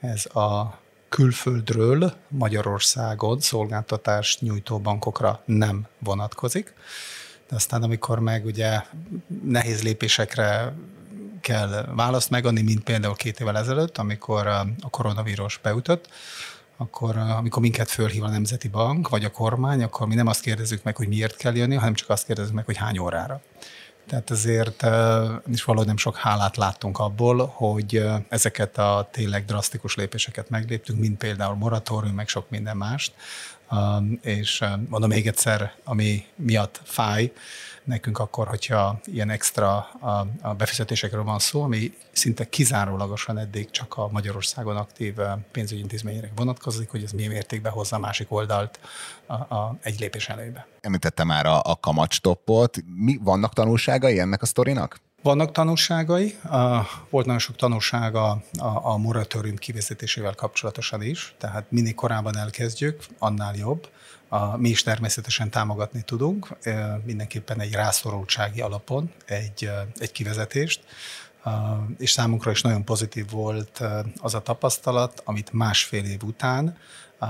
[0.00, 6.74] ez a külföldről Magyarországon szolgáltatást nyújtó bankokra nem vonatkozik
[7.48, 8.82] de aztán amikor meg ugye
[9.44, 10.72] nehéz lépésekre
[11.40, 16.08] kell választ megadni, mint például két évvel ezelőtt, amikor a koronavírus beütött,
[16.76, 20.82] akkor amikor minket fölhív a Nemzeti Bank, vagy a kormány, akkor mi nem azt kérdezzük
[20.82, 23.40] meg, hogy miért kell jönni, hanem csak azt kérdezzük meg, hogy hány órára.
[24.06, 24.86] Tehát ezért
[25.50, 31.18] is valahogy nem sok hálát láttunk abból, hogy ezeket a tényleg drasztikus lépéseket megléptünk, mint
[31.18, 33.12] például moratórium, meg sok minden mást,
[34.22, 37.32] és mondom még egyszer, ami miatt fáj
[37.88, 39.76] nekünk akkor, hogyha ilyen extra
[40.40, 45.14] a, befizetésekről van szó, ami szinte kizárólagosan eddig csak a Magyarországon aktív
[45.52, 48.80] pénzügyi intézményekre vonatkozik, hogy ez milyen mértékben hozza a másik oldalt
[49.26, 50.66] a, a egy lépés előbe.
[50.80, 52.76] Említette már a, a kamatstoppot.
[52.94, 55.00] Mi vannak tanulságai ennek a sztorinak?
[55.22, 56.38] Vannak tanulságai,
[57.10, 63.88] volt nagyon sok tanulsága a, moratórium kivezetésével kapcsolatosan is, tehát minél korábban elkezdjük, annál jobb.
[64.28, 66.56] A, mi is természetesen támogatni tudunk,
[67.04, 70.80] mindenképpen egy rászorultsági alapon egy, egy kivezetést,
[71.98, 73.82] és számunkra is nagyon pozitív volt
[74.20, 76.76] az a tapasztalat, amit másfél év után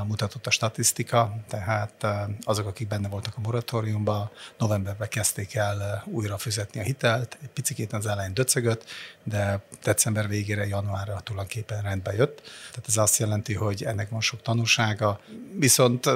[0.06, 2.06] mutatott a statisztika, tehát
[2.44, 7.92] azok, akik benne voltak a moratóriumban, novemberben kezdték el újra fizetni a hitelt, egy picit
[7.92, 8.84] az elején döcögött,
[9.22, 12.40] de december végére, januárra tulajdonképpen rendbe jött.
[12.70, 15.20] Tehát ez azt jelenti, hogy ennek van sok tanúsága,
[15.52, 16.06] viszont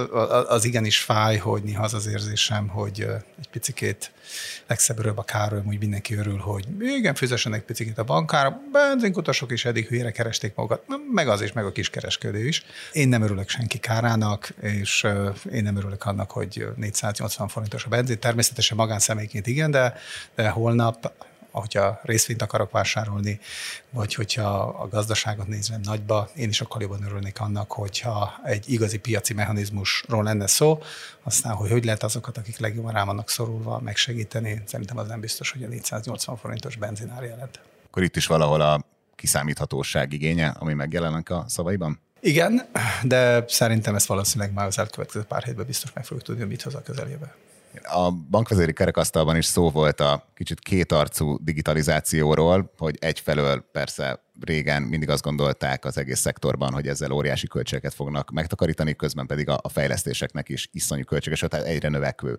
[0.48, 3.00] az igenis fáj, hogy néha az az érzésem, hogy
[3.38, 4.12] egy picikét
[4.66, 9.86] legszebbről a károm, hogy mindenki örül, hogy igen, fizessenek picit a bankára, benzinkutasok is eddig
[9.86, 10.82] hülyére keresték magukat,
[11.12, 12.64] meg az is, meg a kiskereskedő is.
[12.92, 15.06] Én nem örülök senki kárának, és
[15.52, 18.18] én nem örülök annak, hogy 480 forintos a benzin.
[18.18, 19.94] Természetesen magánszemélyként igen, de,
[20.34, 21.12] de holnap
[21.60, 23.40] hogyha részvényt akarok vásárolni,
[23.90, 28.98] vagy hogyha a gazdaságot nézem nagyba, én is sokkal jobban örülnék annak, hogyha egy igazi
[28.98, 30.82] piaci mechanizmusról lenne szó,
[31.22, 35.50] aztán, hogy hogy lehet azokat, akik legjobban rá vannak szorulva, megsegíteni, szerintem az nem biztos,
[35.50, 37.60] hogy a 480 forintos benzinár jelent.
[37.86, 38.84] Akkor itt is valahol a
[39.14, 42.00] kiszámíthatóság igénye, ami megjelenik a szavaiban?
[42.20, 42.70] Igen,
[43.02, 46.62] de szerintem ezt valószínűleg már az elkövetkező pár hétben biztos meg fogjuk tudni, hogy mit
[46.62, 47.32] hoz a közeljövő.
[47.82, 55.08] A bankvezéri kerekasztalban is szó volt a kicsit kétarcú digitalizációról, hogy egyfelől persze régen mindig
[55.08, 60.48] azt gondolták az egész szektorban, hogy ezzel óriási költségeket fognak megtakarítani, közben pedig a, fejlesztéseknek
[60.48, 62.38] is iszonyú költséges, tehát egyre növekvő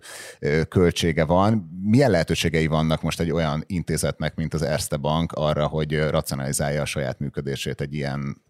[0.68, 1.80] költsége van.
[1.82, 6.84] Milyen lehetőségei vannak most egy olyan intézetnek, mint az Erste Bank arra, hogy racionalizálja a
[6.84, 8.42] saját működését egy ilyen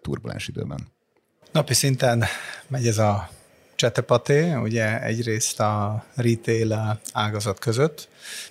[0.00, 0.92] turbulens időben?
[1.52, 2.24] Napi szinten
[2.68, 3.28] megy ez a
[3.84, 8.08] csetepaté, ugye egyrészt a retail ágazat között,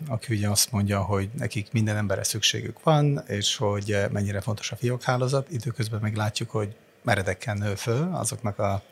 [0.08, 4.76] aki ugye azt mondja, hogy nekik minden emberre szükségük van, és hogy mennyire fontos a
[4.76, 8.84] fiókhálózat, időközben meg látjuk, hogy meredeken nő föl azoknak a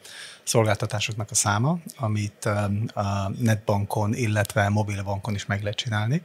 [0.44, 6.22] szolgáltatásoknak a száma, amit um, a netbankon, illetve mobilbankon is meg lehet csinálni.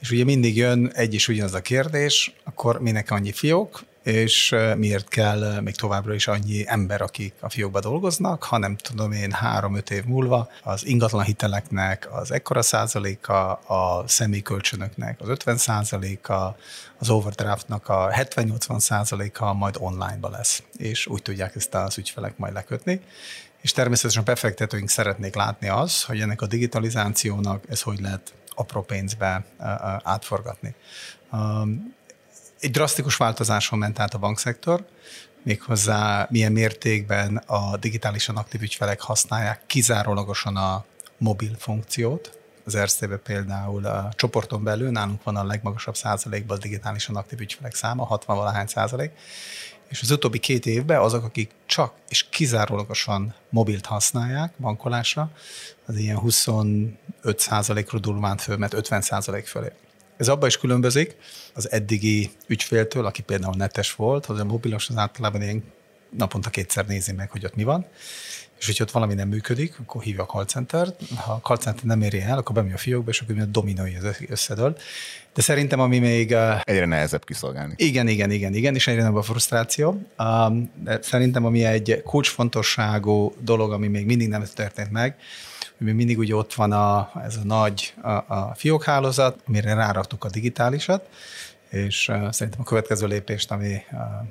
[0.00, 5.08] És ugye mindig jön egy is ugyanaz a kérdés, akkor minek annyi fiók, és miért
[5.08, 10.04] kell még továbbra is annyi ember, akik a fiókba dolgoznak, hanem tudom én három-öt év
[10.04, 16.56] múlva az ingatlan hiteleknek az ekkora százaléka, a személykölcsönöknek az 50 százaléka,
[16.98, 22.52] az overdraftnak a 70-80 százaléka majd onlineba lesz, és úgy tudják ezt az ügyfelek majd
[22.52, 23.00] lekötni.
[23.60, 28.82] És természetesen a befektetőink szeretnék látni az, hogy ennek a digitalizációnak ez hogy lehet apró
[28.82, 29.44] pénzbe
[30.02, 30.74] átforgatni
[32.64, 34.86] egy drasztikus változáson ment át a bankszektor,
[35.42, 40.84] méghozzá milyen mértékben a digitálisan aktív ügyfelek használják kizárólagosan a
[41.18, 42.38] mobil funkciót.
[42.64, 47.74] Az erste például a csoporton belül nálunk van a legmagasabb százalékban a digitálisan aktív ügyfelek
[47.74, 49.10] száma, 60 valahány százalék,
[49.88, 55.30] és az utóbbi két évben azok, akik csak és kizárólagosan mobilt használják bankolásra,
[55.86, 56.98] az ilyen 25
[57.36, 59.72] százalékról durván föl, mert 50 százalék fölé.
[60.16, 61.16] Ez abban is különbözik
[61.54, 65.64] az eddigi ügyféltől, aki például netes volt, hogy a mobilos az általában ilyen
[66.10, 67.86] naponta kétszer nézi meg, hogy ott mi van,
[68.58, 71.84] és hogyha ott valami nem működik, akkor hívja a call center Ha a call center
[71.84, 73.92] nem éri el, akkor bemegy a fiókba, és akkor a dominói
[74.28, 74.76] összedől.
[75.34, 76.32] De szerintem, ami még...
[76.62, 77.74] Egyre nehezebb kiszolgálni.
[77.76, 80.06] Igen, igen, igen, igen, és egyre nagyobb a frusztráció.
[80.84, 85.16] De szerintem, ami egy kulcsfontosságú dolog, ami még mindig nem történt meg,
[85.84, 90.30] még mindig ugye ott van a, ez a nagy a, a fiókhálózat, amire ráraktuk a
[90.30, 91.08] digitálisat,
[91.68, 93.82] és szerintem a következő lépést, ami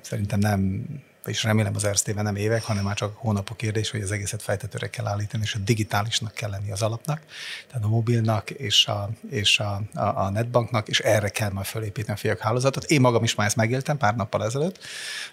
[0.02, 0.86] szerintem nem
[1.26, 4.90] és remélem az ersztében nem évek, hanem már csak hónapok kérdés, hogy az egészet fejtetőre
[4.90, 7.22] kell állítani, és a digitálisnak kell lenni az alapnak,
[7.68, 12.14] tehát a mobilnak és a, és a, a, a netbanknak, és erre kell majd fölépíteni
[12.14, 12.84] a fiak hálózatot.
[12.84, 14.80] Én magam is már ezt megéltem pár nappal ezelőtt.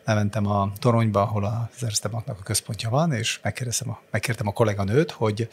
[0.05, 4.53] Lementem a toronyba, ahol az Erste Banknak a központja van, és megkérdeztem a, megkértem a
[4.53, 5.49] kolléganőt, hogy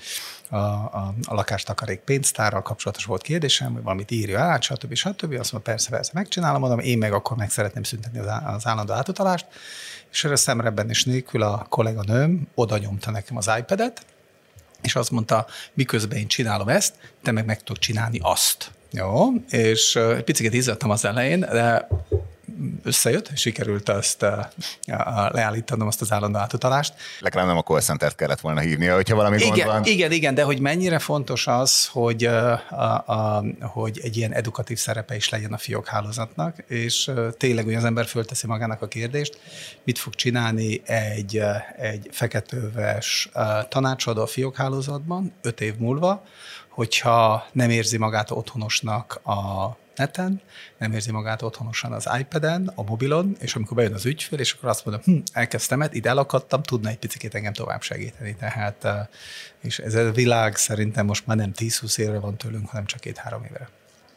[0.49, 4.93] a, a, a lakástakarék pénztárral kapcsolatos volt kérdésem, hogy valamit írja át, stb.
[4.93, 5.33] stb.
[5.39, 8.93] Azt mondta, persze, persze, megcsinálom, mondom, én meg akkor meg szeretném szüntetni az, az állandó
[8.93, 9.45] átutalást,
[10.11, 14.05] és erre szemrebben is nélkül a kolléganőm oda nyomta nekem az iPad-et,
[14.81, 16.93] és azt mondta, miközben én csinálom ezt,
[17.23, 18.71] te meg meg tudod csinálni azt.
[18.91, 21.87] Jó, és picit izzadtam az elején, de
[22.83, 24.45] összejött, sikerült azt uh,
[25.31, 26.93] leállítanom, azt az állandó átutalást.
[27.19, 29.85] Legalább nem a call center kellett volna hívnia, hogyha valami igen, gond van.
[29.85, 34.77] Igen, igen, de hogy mennyire fontos az, hogy, uh, a, a, hogy egy ilyen edukatív
[34.77, 38.87] szerepe is legyen a fiók hálózatnak, és uh, tényleg, hogy az ember fölteszi magának a
[38.87, 39.39] kérdést,
[39.83, 41.41] mit fog csinálni egy,
[41.77, 43.29] egy feketőves
[43.69, 46.23] tanácsadó a fiók hálózatban öt év múlva,
[46.69, 50.41] hogyha nem érzi magát otthonosnak a neten,
[50.77, 54.69] nem érzi magát otthonosan az iPad-en, a mobilon, és amikor bejön az ügyfél, és akkor
[54.69, 58.35] azt mondom, hm, elkezdtem, itt elakadtam, tudna egy picit engem tovább segíteni.
[58.35, 59.07] Tehát, eh,
[59.61, 63.43] és ez a világ szerintem most már nem 10-20 évre van tőlünk, hanem csak két-három
[63.43, 63.69] évre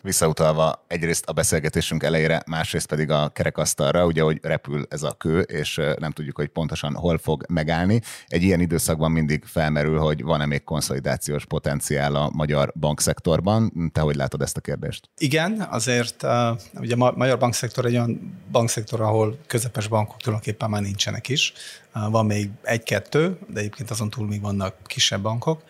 [0.03, 5.41] visszautalva egyrészt a beszélgetésünk elejére, másrészt pedig a kerekasztalra, ugye, hogy repül ez a kő,
[5.41, 8.01] és nem tudjuk, hogy pontosan hol fog megállni.
[8.27, 13.91] Egy ilyen időszakban mindig felmerül, hogy van-e még konszolidációs potenciál a magyar bankszektorban.
[13.93, 15.11] Te hogy látod ezt a kérdést?
[15.19, 16.27] Igen, azért
[16.75, 21.53] ugye a magyar bankszektor egy olyan bankszektor, ahol közepes bankok tulajdonképpen már nincsenek is.
[21.93, 25.63] Van még egy-kettő, de egyébként azon túl még vannak kisebb bankok.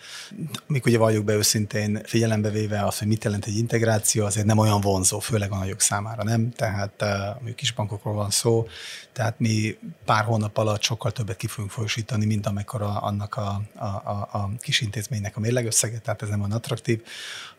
[0.66, 4.58] Mik ugye valljuk be őszintén figyelembe véve az, hogy mit jelent egy integráció, azért nem
[4.58, 6.50] olyan vonzó, főleg a nagyok számára nem.
[6.50, 8.66] Tehát a kis bankokról van szó,
[9.12, 13.84] tehát mi pár hónap alatt sokkal többet ki fogunk folyosítani, mint amekkora annak a, a,
[13.84, 17.02] a, a kis intézménynek a mérlegösszege, tehát ez nem olyan attraktív.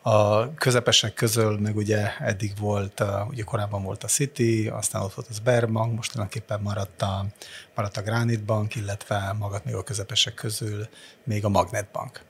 [0.04, 5.28] A közepesek közül meg ugye eddig volt, ugye korábban volt a City, aztán ott volt
[5.30, 7.26] az Sberbank, most tulajdonképpen maradt a,
[7.76, 10.87] maradt a Granite Bank, illetve még a közepesek közül
[11.23, 12.21] még a Magnetbank.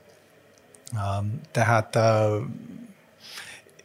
[1.52, 1.98] Tehát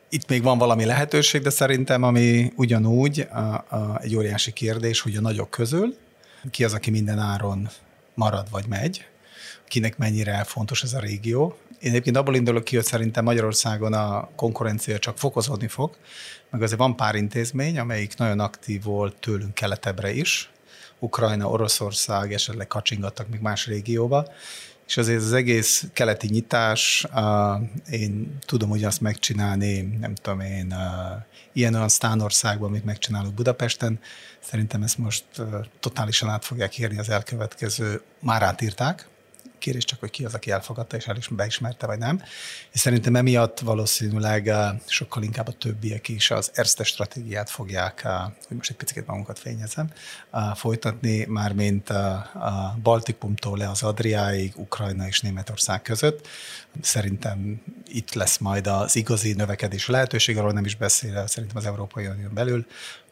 [0.09, 5.17] itt még van valami lehetőség, de szerintem ami ugyanúgy a, a, egy óriási kérdés, hogy
[5.17, 5.97] a nagyok közül
[6.51, 7.69] ki az, aki minden áron
[8.15, 9.07] marad vagy megy,
[9.69, 14.29] kinek mennyire fontos ez a régió, Én egyébként abból indulok ki, hogy szerintem Magyarországon a
[14.37, 15.97] konkurencia csak fokozódni fog,
[16.51, 20.51] meg azért van pár intézmény, amelyik nagyon aktív volt tőlünk keletebbre is,
[20.99, 24.27] Ukrajna, Oroszország, esetleg kacsingattak még más régióba,
[24.87, 27.07] és azért az egész keleti nyitás,
[27.91, 31.23] én tudom ugyanazt megcsinálni, nem tudom én, uh,
[31.53, 33.99] ilyen-olyan sztánországban, amit megcsinálok Budapesten,
[34.41, 35.25] szerintem ezt most
[35.81, 39.09] totálisan át fogják érni az elkövetkező, már átírták,
[39.59, 42.23] kérés csak, hogy ki az, aki elfogadta és el is beismerte, vagy nem.
[42.73, 44.53] És szerintem emiatt valószínűleg
[44.87, 48.07] sokkal inkább a többiek is az Erste stratégiát fogják,
[48.49, 49.91] hogy most egy picit magunkat fényezem,
[50.55, 56.29] folytatni, mármint a Baltikumtól le az Adriáig, Ukrajna és Németország között.
[56.81, 62.07] Szerintem itt lesz majd az igazi növekedés lehetőség, arról nem is beszél szerintem az Európai
[62.07, 62.67] Unión belül,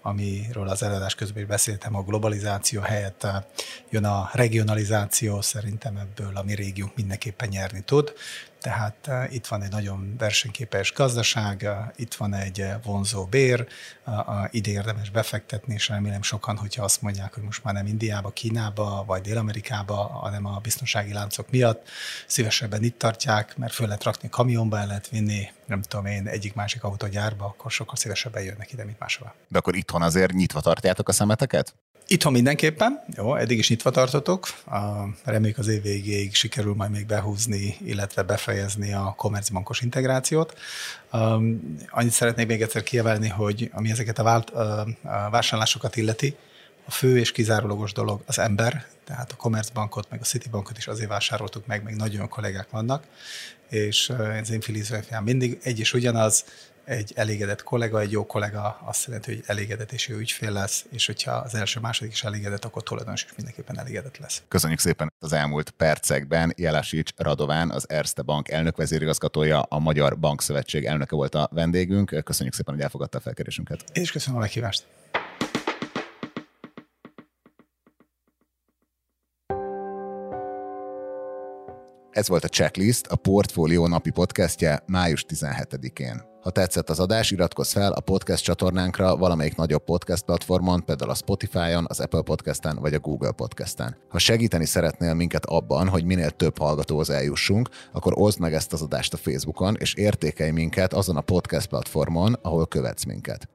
[0.07, 3.27] amiről az előadás közben is beszéltem, a globalizáció helyett
[3.91, 8.13] jön a regionalizáció, szerintem ebből a mi régiónk mindenképpen nyerni tud.
[8.65, 13.67] Tehát uh, itt van egy nagyon versenyképes gazdaság, uh, itt van egy uh, vonzó bér,
[14.51, 19.05] ide érdemes befektetni, és remélem sokan, hogyha azt mondják, hogy most már nem Indiába, Kínába
[19.07, 21.89] vagy Dél-Amerikába, hanem a biztonsági láncok miatt
[22.27, 26.85] szívesebben itt tartják, mert föl lehet rakni kamionba, el lehet vinni, nem tudom én, egyik-másik
[26.85, 29.35] autógyárba, akkor sokkal szívesebben jönnek ide, mint máshova.
[29.49, 31.75] De akkor itthon azért nyitva tartjátok a szemeteket?
[32.07, 34.49] Itthon mindenképpen, jó, eddig is nyitva tartotok.
[35.25, 40.59] Reméljük az év végéig sikerül majd még behúzni, illetve befejezni a komercbankos integrációt.
[41.13, 44.87] Um, annyit szeretnék még egyszer kiemelni, hogy ami ezeket a, vált, a
[45.31, 46.37] vásárlásokat illeti,
[46.85, 51.09] a fő és kizárólagos dolog az ember, tehát a Commerzbankot, meg a Citibankot is azért
[51.09, 53.05] vásároltuk meg, meg nagyon kollégák vannak,
[53.69, 56.45] és az én filozófiám mindig egy és ugyanaz,
[56.85, 61.07] egy elégedett kollega, egy jó kollega azt jelenti, hogy elégedett és jó ügyfél lesz, és
[61.07, 64.43] hogyha az első, második is elégedett, akkor tulajdonos is mindenképpen elégedett lesz.
[64.49, 66.53] Köszönjük szépen az elmúlt percekben.
[66.57, 72.21] Jelasics Radován, az Erste Bank elnök vezérigazgatója, a Magyar Bankszövetség elnöke volt a vendégünk.
[72.25, 73.85] Köszönjük szépen, hogy elfogadta a felkérésünket.
[73.93, 74.87] Én is köszönöm a meghívást.
[82.15, 86.23] Ez volt a Checklist, a Portfolio napi podcastje május 17-én.
[86.43, 91.15] Ha tetszett az adás, iratkozz fel a podcast csatornánkra valamelyik nagyobb podcast platformon, például a
[91.15, 93.97] Spotify-on, az Apple Podcast-en vagy a Google Podcast-en.
[94.09, 98.83] Ha segíteni szeretnél minket abban, hogy minél több hallgatóhoz eljussunk, akkor oszd meg ezt az
[98.83, 103.49] adást a Facebookon, és értékelj minket azon a podcast platformon, ahol követsz minket.